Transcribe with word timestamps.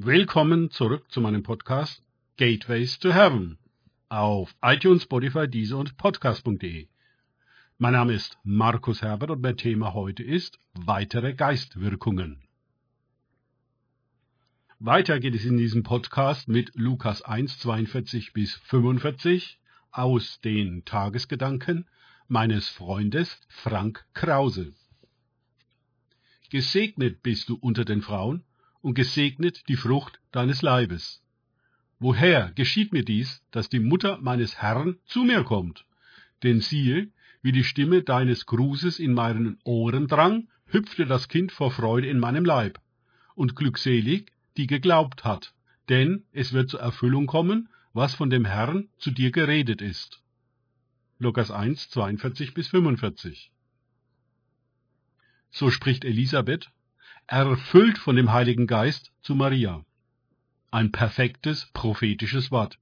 Willkommen 0.00 0.70
zurück 0.70 1.10
zu 1.10 1.20
meinem 1.20 1.42
Podcast 1.42 2.04
Gateways 2.36 3.00
to 3.00 3.12
Heaven 3.12 3.58
auf 4.08 4.54
iTunes, 4.62 5.02
Spotify, 5.02 5.48
Deezer 5.48 5.76
und 5.76 5.96
Podcast.de. 5.96 6.86
Mein 7.78 7.94
Name 7.94 8.12
ist 8.12 8.38
Markus 8.44 9.02
Herbert 9.02 9.32
und 9.32 9.42
mein 9.42 9.56
Thema 9.56 9.94
heute 9.94 10.22
ist 10.22 10.60
weitere 10.74 11.34
Geistwirkungen. 11.34 12.44
Weiter 14.78 15.18
geht 15.18 15.34
es 15.34 15.44
in 15.44 15.56
diesem 15.56 15.82
Podcast 15.82 16.46
mit 16.46 16.70
Lukas 16.76 17.22
1, 17.22 17.58
42 17.58 18.32
bis 18.32 18.54
45 18.54 19.58
aus 19.90 20.40
den 20.42 20.84
Tagesgedanken 20.84 21.88
meines 22.28 22.68
Freundes 22.68 23.40
Frank 23.48 24.06
Krause. 24.14 24.74
Gesegnet 26.50 27.20
bist 27.24 27.48
du 27.48 27.56
unter 27.56 27.84
den 27.84 28.00
Frauen 28.00 28.44
und 28.88 28.94
gesegnet 28.94 29.68
die 29.68 29.76
Frucht 29.76 30.18
deines 30.32 30.62
Leibes. 30.62 31.22
Woher 31.98 32.52
geschieht 32.52 32.90
mir 32.90 33.04
dies, 33.04 33.42
dass 33.50 33.68
die 33.68 33.80
Mutter 33.80 34.16
meines 34.22 34.62
Herrn 34.62 34.96
zu 35.04 35.24
mir 35.24 35.44
kommt? 35.44 35.84
Denn 36.42 36.62
siehe, 36.62 37.10
wie 37.42 37.52
die 37.52 37.64
Stimme 37.64 38.02
deines 38.02 38.46
Grußes 38.46 38.98
in 38.98 39.12
meinen 39.12 39.58
Ohren 39.62 40.06
drang, 40.08 40.48
hüpfte 40.64 41.04
das 41.04 41.28
Kind 41.28 41.52
vor 41.52 41.70
Freude 41.70 42.08
in 42.08 42.18
meinem 42.18 42.46
Leib. 42.46 42.80
Und 43.34 43.56
glückselig, 43.56 44.32
die 44.56 44.66
geglaubt 44.66 45.22
hat, 45.22 45.52
denn 45.90 46.24
es 46.32 46.54
wird 46.54 46.70
zur 46.70 46.80
Erfüllung 46.80 47.26
kommen, 47.26 47.68
was 47.92 48.14
von 48.14 48.30
dem 48.30 48.46
Herrn 48.46 48.88
zu 48.96 49.10
dir 49.10 49.32
geredet 49.32 49.82
ist. 49.82 50.22
Lukas 51.18 51.50
1, 51.50 51.90
42 51.90 52.54
bis 52.54 52.68
45. 52.68 53.52
So 55.50 55.70
spricht 55.70 56.06
Elisabeth, 56.06 56.70
erfüllt 57.28 57.98
von 57.98 58.16
dem 58.16 58.32
Heiligen 58.32 58.66
Geist, 58.66 59.12
zu 59.22 59.34
Maria. 59.34 59.84
Ein 60.70 60.90
perfektes 60.92 61.70
prophetisches 61.74 62.50
Wort. 62.50 62.78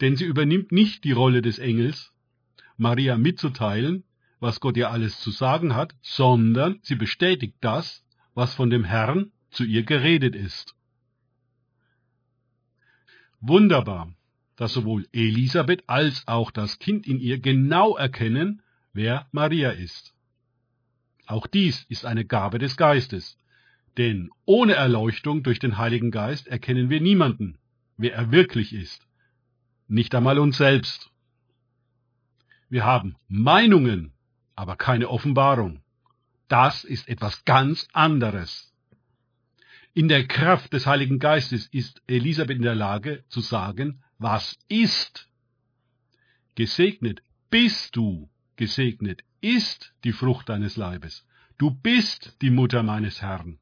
Denn 0.00 0.16
sie 0.16 0.24
übernimmt 0.24 0.72
nicht 0.72 1.04
die 1.04 1.12
Rolle 1.12 1.42
des 1.42 1.58
Engels, 1.58 2.12
Maria 2.76 3.16
mitzuteilen, 3.16 4.04
was 4.40 4.60
Gott 4.60 4.76
ihr 4.76 4.90
alles 4.90 5.20
zu 5.20 5.30
sagen 5.30 5.74
hat, 5.74 5.94
sondern 6.00 6.78
sie 6.82 6.94
bestätigt 6.94 7.56
das, 7.60 8.04
was 8.34 8.54
von 8.54 8.70
dem 8.70 8.84
Herrn 8.84 9.32
zu 9.50 9.64
ihr 9.64 9.82
geredet 9.82 10.34
ist. 10.34 10.74
Wunderbar, 13.40 14.12
dass 14.56 14.72
sowohl 14.72 15.06
Elisabeth 15.12 15.84
als 15.86 16.26
auch 16.26 16.50
das 16.50 16.78
Kind 16.78 17.06
in 17.06 17.18
ihr 17.20 17.38
genau 17.38 17.96
erkennen, 17.96 18.62
wer 18.92 19.28
Maria 19.32 19.70
ist. 19.70 20.14
Auch 21.28 21.46
dies 21.46 21.84
ist 21.90 22.06
eine 22.06 22.24
Gabe 22.24 22.58
des 22.58 22.78
Geistes. 22.78 23.36
Denn 23.98 24.30
ohne 24.46 24.74
Erleuchtung 24.74 25.42
durch 25.42 25.58
den 25.58 25.76
Heiligen 25.76 26.10
Geist 26.10 26.48
erkennen 26.48 26.88
wir 26.88 27.02
niemanden, 27.02 27.58
wer 27.98 28.14
er 28.14 28.32
wirklich 28.32 28.72
ist. 28.72 29.06
Nicht 29.88 30.14
einmal 30.14 30.38
uns 30.38 30.56
selbst. 30.56 31.10
Wir 32.70 32.86
haben 32.86 33.16
Meinungen, 33.28 34.12
aber 34.56 34.76
keine 34.76 35.10
Offenbarung. 35.10 35.82
Das 36.48 36.84
ist 36.84 37.06
etwas 37.08 37.44
ganz 37.44 37.88
anderes. 37.92 38.72
In 39.92 40.08
der 40.08 40.26
Kraft 40.26 40.72
des 40.72 40.86
Heiligen 40.86 41.18
Geistes 41.18 41.66
ist 41.66 42.00
Elisabeth 42.06 42.56
in 42.56 42.62
der 42.62 42.74
Lage 42.74 43.24
zu 43.28 43.40
sagen, 43.40 44.02
was 44.18 44.58
ist. 44.68 45.28
Gesegnet 46.54 47.22
bist 47.50 47.96
du, 47.96 48.30
gesegnet 48.56 49.24
ist 49.40 49.94
die 50.04 50.12
Frucht 50.12 50.48
deines 50.48 50.76
Leibes. 50.76 51.26
Du 51.58 51.70
bist 51.70 52.36
die 52.42 52.50
Mutter 52.50 52.82
meines 52.82 53.22
Herrn. 53.22 53.58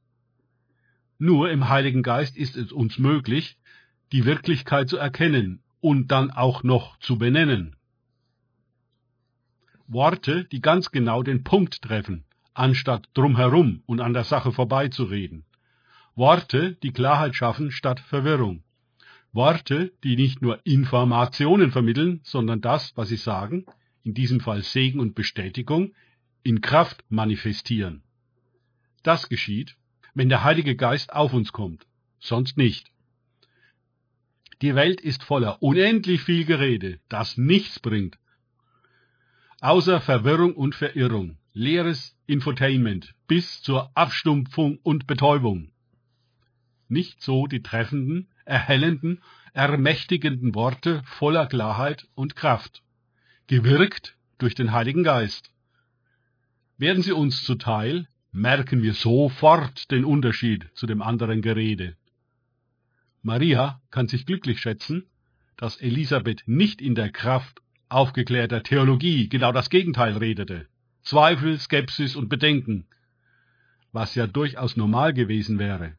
Nur 1.19 1.51
im 1.51 1.69
Heiligen 1.69 2.03
Geist 2.03 2.37
ist 2.37 2.57
es 2.57 2.73
uns 2.73 2.99
möglich, 2.99 3.57
die 4.13 4.25
Wirklichkeit 4.25 4.89
zu 4.89 4.99
erkennen 4.99 5.63
und 5.81 6.09
dann 6.09 6.31
auch 6.31 6.63
noch 6.63 6.99
zu 6.99 7.19
benennen. 7.19 7.77
Worte, 9.89 10.45
die 10.45 10.61
ganz 10.61 10.91
genau 10.91 11.23
den 11.23 11.45
Punkt 11.45 11.83
treffen, 11.83 12.25
anstatt 12.55 13.09
drumherum 13.15 13.83
und 13.87 14.01
an 14.01 14.13
der 14.13 14.25
Sache 14.25 14.53
vorbeizureden. 14.53 15.45
Worte, 16.15 16.77
die 16.83 16.93
Klarheit 16.93 17.35
schaffen 17.35 17.71
statt 17.71 18.01
Verwirrung. 18.01 18.63
Worte, 19.33 19.93
die 20.03 20.17
nicht 20.17 20.43
nur 20.43 20.65
Informationen 20.65 21.71
vermitteln, 21.71 22.21
sondern 22.25 22.61
das, 22.61 22.97
was 22.97 23.09
sie 23.09 23.17
sagen, 23.17 23.67
in 24.07 24.15
diesem 24.15 24.39
Fall 24.39 24.63
Segen 24.63 25.01
und 25.01 25.17
Bestätigung, 25.17 25.93
in 26.45 26.61
Kraft 26.61 27.05
manifestieren. 27.09 28.05
Das 29.03 29.29
geschieht, 29.29 29.75
wenn 30.15 30.29
der 30.29 30.45
Heilige 30.45 30.77
Geist 30.77 31.13
auf 31.13 31.33
uns 31.33 31.53
kommt, 31.53 31.89
sonst 32.21 32.57
nicht. 32.57 32.93
Die 34.63 34.77
Welt 34.77 35.01
ist 35.01 35.25
voller 35.25 35.61
unendlich 35.61 36.23
viel 36.23 36.45
Gerede, 36.45 37.01
das 37.09 37.37
nichts 37.37 37.81
bringt, 37.81 38.17
außer 39.61 40.01
Verwirrung 40.01 40.55
und 40.55 40.77
Verirrung, 40.77 41.39
leeres 41.53 42.17
Infotainment 42.27 43.13
bis 43.27 43.61
zur 43.61 43.91
Abstumpfung 43.97 44.79
und 44.85 45.09
Betäubung. 45.09 45.73
Nicht 46.89 47.23
so 47.23 47.49
die 47.49 47.63
treffenden, 47.63 48.29
erhellenden, 48.45 49.21
ermächtigenden 49.53 50.55
Worte 50.55 51.03
voller 51.07 51.49
Klarheit 51.49 52.07
und 52.15 52.37
Kraft 52.37 52.85
gewirkt 53.47 54.17
durch 54.39 54.55
den 54.55 54.73
Heiligen 54.73 55.05
Geist. 55.05 55.53
Werden 56.79 57.03
sie 57.03 57.13
uns 57.13 57.45
zuteil, 57.45 58.09
merken 58.33 58.83
wir 58.83 58.93
sofort 58.93 59.91
den 59.91 60.05
Unterschied 60.05 60.69
zu 60.75 60.87
dem 60.87 61.01
anderen 61.01 61.43
Gerede. 61.43 61.97
Maria 63.23 63.81
kann 63.91 64.09
sich 64.09 64.27
glücklich 64.27 64.61
schätzen, 64.61 65.05
dass 65.57 65.81
Elisabeth 65.81 66.43
nicht 66.47 66.83
in 66.83 66.95
der 66.95 67.11
Kraft 67.11 67.63
aufgeklärter 67.89 68.63
Theologie 68.63 69.29
genau 69.29 69.53
das 69.53 69.71
Gegenteil 69.71 70.17
redete. 70.17 70.67
Zweifel, 71.03 71.59
Skepsis 71.59 72.17
und 72.17 72.29
Bedenken, 72.29 72.87
was 73.93 74.15
ja 74.17 74.27
durchaus 74.27 74.77
normal 74.77 75.15
gewesen 75.15 75.59
wäre. 75.59 75.97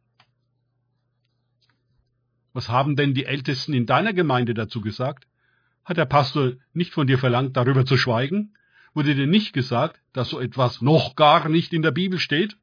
Was 2.53 2.69
haben 2.69 2.95
denn 2.95 3.13
die 3.13 3.25
Ältesten 3.25 3.73
in 3.73 3.85
deiner 3.85 4.13
Gemeinde 4.13 4.53
dazu 4.53 4.81
gesagt? 4.81 5.27
Hat 5.87 5.95
der 5.95 6.05
Pastor 6.05 6.51
nicht 6.73 6.91
von 6.91 7.07
dir 7.07 7.17
verlangt, 7.17 7.55
darüber 7.55 7.85
zu 7.85 7.95
schweigen? 7.95 8.53
Wurde 8.93 9.15
dir 9.15 9.25
nicht 9.25 9.53
gesagt, 9.53 10.01
dass 10.11 10.29
so 10.29 10.41
etwas 10.41 10.81
noch 10.81 11.15
gar 11.15 11.47
nicht 11.47 11.71
in 11.71 11.81
der 11.81 11.91
Bibel 11.91 12.19
steht? 12.19 12.57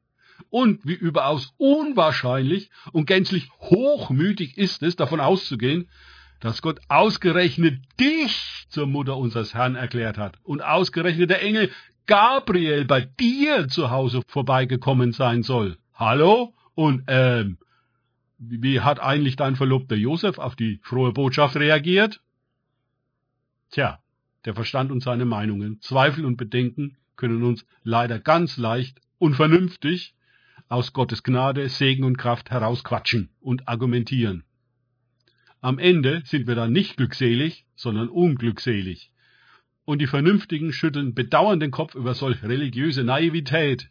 Und 0.51 0.85
wie 0.85 0.93
überaus 0.93 1.55
unwahrscheinlich 1.57 2.69
und 2.91 3.07
gänzlich 3.07 3.49
hochmütig 3.61 4.59
ist 4.59 4.83
es, 4.83 4.95
davon 4.95 5.19
auszugehen, 5.19 5.89
dass 6.39 6.61
Gott 6.61 6.79
ausgerechnet 6.87 7.79
dich 7.99 8.67
zur 8.69 8.85
Mutter 8.85 9.17
unseres 9.17 9.55
Herrn 9.55 9.73
erklärt 9.73 10.19
hat 10.19 10.37
und 10.43 10.63
ausgerechnet 10.63 11.31
der 11.31 11.41
Engel 11.41 11.71
Gabriel 12.05 12.85
bei 12.85 13.01
dir 13.01 13.67
zu 13.69 13.89
Hause 13.89 14.21
vorbeigekommen 14.27 15.13
sein 15.13 15.41
soll. 15.41 15.79
Hallo? 15.95 16.53
Und 16.75 17.05
ähm, 17.07 17.57
wie 18.37 18.81
hat 18.81 18.99
eigentlich 18.99 19.35
dein 19.35 19.55
Verlobter 19.55 19.95
Josef 19.95 20.37
auf 20.37 20.55
die 20.55 20.79
frohe 20.83 21.11
Botschaft 21.11 21.55
reagiert? 21.55 22.21
Tja, 23.71 23.99
der 24.45 24.53
Verstand 24.53 24.91
und 24.91 25.01
seine 25.01 25.25
Meinungen, 25.25 25.81
Zweifel 25.81 26.25
und 26.25 26.37
Bedenken 26.37 26.97
können 27.15 27.43
uns 27.43 27.65
leider 27.83 28.19
ganz 28.19 28.57
leicht 28.57 29.01
und 29.17 29.35
vernünftig 29.35 30.15
aus 30.67 30.93
Gottes 30.93 31.23
Gnade, 31.23 31.69
Segen 31.69 32.03
und 32.03 32.17
Kraft 32.17 32.51
herausquatschen 32.51 33.29
und 33.39 33.67
argumentieren. 33.67 34.43
Am 35.61 35.79
Ende 35.79 36.21
sind 36.25 36.47
wir 36.47 36.55
dann 36.55 36.73
nicht 36.73 36.97
glückselig, 36.97 37.65
sondern 37.75 38.09
unglückselig. 38.09 39.11
Und 39.83 39.99
die 39.99 40.07
Vernünftigen 40.07 40.73
schütteln 40.73 41.13
bedauernd 41.13 41.61
den 41.61 41.71
Kopf 41.71 41.95
über 41.95 42.13
solch 42.13 42.43
religiöse 42.43 43.03
Naivität, 43.03 43.89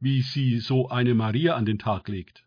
wie 0.00 0.22
sie 0.22 0.58
so 0.58 0.88
eine 0.88 1.14
Maria 1.14 1.56
an 1.56 1.66
den 1.66 1.78
Tag 1.78 2.08
legt. 2.08 2.44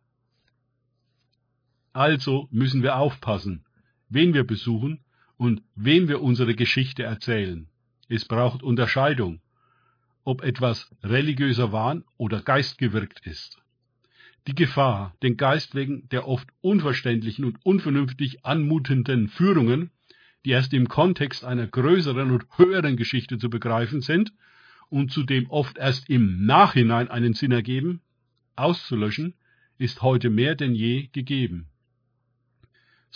Also 1.93 2.47
müssen 2.51 2.83
wir 2.83 2.97
aufpassen, 2.97 3.65
wen 4.09 4.33
wir 4.33 4.45
besuchen 4.45 5.03
und 5.37 5.61
wem 5.75 6.07
wir 6.07 6.21
unsere 6.21 6.55
Geschichte 6.55 7.03
erzählen. 7.03 7.67
Es 8.09 8.25
braucht 8.25 8.63
Unterscheidung, 8.63 9.41
ob 10.23 10.41
etwas 10.43 10.89
religiöser 11.03 11.71
Wahn 11.71 12.03
oder 12.17 12.41
geistgewirkt 12.41 13.25
ist. 13.25 13.61
Die 14.47 14.55
Gefahr, 14.55 15.15
den 15.23 15.37
Geist 15.37 15.75
wegen 15.75 16.07
der 16.09 16.27
oft 16.27 16.47
unverständlichen 16.61 17.45
und 17.45 17.57
unvernünftig 17.63 18.45
anmutenden 18.45 19.27
Führungen, 19.27 19.91
die 20.45 20.51
erst 20.51 20.73
im 20.73 20.87
Kontext 20.87 21.43
einer 21.43 21.67
größeren 21.67 22.31
und 22.31 22.45
höheren 22.57 22.95
Geschichte 22.95 23.37
zu 23.37 23.49
begreifen 23.49 24.01
sind 24.01 24.31
und 24.89 25.11
zudem 25.11 25.49
oft 25.49 25.77
erst 25.77 26.09
im 26.09 26.45
Nachhinein 26.45 27.09
einen 27.09 27.33
Sinn 27.33 27.51
ergeben, 27.51 28.01
auszulöschen, 28.55 29.35
ist 29.77 30.01
heute 30.01 30.29
mehr 30.29 30.55
denn 30.55 30.73
je 30.73 31.07
gegeben. 31.11 31.67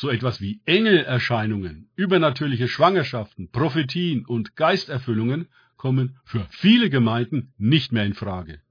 So 0.01 0.09
etwas 0.09 0.41
wie 0.41 0.61
Engelerscheinungen, 0.65 1.87
übernatürliche 1.95 2.67
Schwangerschaften, 2.67 3.51
Prophetien 3.51 4.25
und 4.25 4.55
Geisterfüllungen 4.55 5.47
kommen 5.77 6.17
für 6.23 6.47
viele 6.49 6.89
Gemeinden 6.89 7.53
nicht 7.59 7.91
mehr 7.91 8.03
in 8.03 8.15
Frage. 8.15 8.61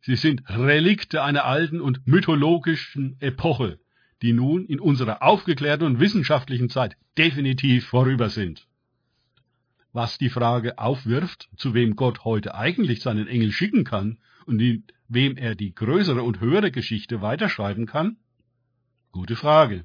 Sie 0.00 0.14
sind 0.14 0.48
Relikte 0.48 1.24
einer 1.24 1.44
alten 1.44 1.80
und 1.80 2.06
mythologischen 2.06 3.16
Epoche, 3.18 3.80
die 4.22 4.32
nun 4.32 4.64
in 4.64 4.78
unserer 4.78 5.24
aufgeklärten 5.24 5.88
und 5.88 5.98
wissenschaftlichen 5.98 6.68
Zeit 6.68 6.96
definitiv 7.18 7.86
vorüber 7.86 8.28
sind. 8.28 8.68
Was 9.92 10.18
die 10.18 10.30
Frage 10.30 10.78
aufwirft, 10.78 11.48
zu 11.56 11.74
wem 11.74 11.96
Gott 11.96 12.24
heute 12.24 12.54
eigentlich 12.54 13.00
seinen 13.00 13.26
Engel 13.26 13.50
schicken 13.50 13.82
kann 13.82 14.18
und 14.46 14.62
in 14.62 14.84
wem 15.08 15.36
er 15.36 15.56
die 15.56 15.74
größere 15.74 16.22
und 16.22 16.38
höhere 16.38 16.70
Geschichte 16.70 17.22
weiterschreiben 17.22 17.86
kann? 17.86 18.18
Gute 19.10 19.34
Frage. 19.34 19.84